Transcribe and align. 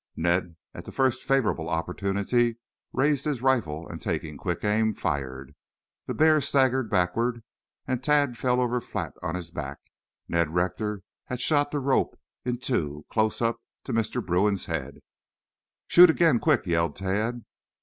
Ned, 0.15 0.55
at 0.73 0.85
the 0.85 0.91
first 0.91 1.21
favorable 1.21 1.69
opportunity, 1.69 2.57
raised 2.91 3.23
his 3.25 3.43
rifle 3.43 3.87
and, 3.87 4.01
taking 4.01 4.35
quick 4.35 4.63
aim, 4.63 4.95
fired. 4.95 5.53
The 6.07 6.15
bear 6.15 6.41
staggered 6.41 6.89
backward, 6.89 7.43
and 7.85 8.01
Tad 8.03 8.35
fell 8.35 8.59
over 8.59 8.81
flat 8.81 9.13
on 9.21 9.35
his 9.35 9.51
back. 9.51 9.77
Ned 10.27 10.55
Rector 10.55 11.03
had 11.25 11.39
shot 11.39 11.69
the 11.69 11.79
rope 11.79 12.19
in 12.43 12.57
two 12.57 13.05
close 13.11 13.43
up 13.43 13.61
to 13.83 13.93
Mr. 13.93 14.25
Bruin's 14.25 14.65
head. 14.65 15.01
"Shoot 15.85 16.09
again! 16.09 16.39
Quick!" 16.39 16.65
yelled 16.65 16.95
Tad. 16.95 17.43